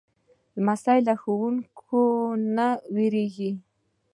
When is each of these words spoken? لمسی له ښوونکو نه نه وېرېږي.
لمسی 0.55 0.99
له 1.07 1.13
ښوونکو 1.21 2.01
نه 2.35 2.39
نه 2.55 2.67
وېرېږي. 2.95 3.51